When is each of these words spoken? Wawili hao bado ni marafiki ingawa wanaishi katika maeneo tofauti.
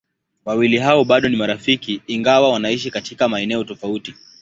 Wawili 0.45 0.77
hao 0.77 1.03
bado 1.05 1.29
ni 1.29 1.35
marafiki 1.37 2.01
ingawa 2.07 2.51
wanaishi 2.51 2.91
katika 2.91 3.27
maeneo 3.29 3.63
tofauti. 3.63 4.15